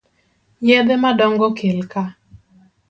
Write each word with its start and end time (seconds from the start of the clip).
Yedhe 0.67 0.95
modong'o 1.03 1.47
kelka. 1.57 2.03